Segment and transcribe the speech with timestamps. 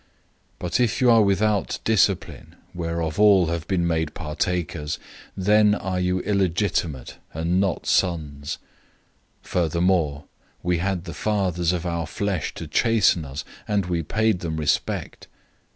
[0.53, 4.97] 012:008 But if you are without discipline, of which all have been made partakers,
[5.37, 8.39] then are you illegitimate, and not children.
[8.41, 8.57] 012:009
[9.43, 10.23] Furthermore,
[10.63, 15.27] we had the fathers of our flesh to chasten us, and we paid them respect.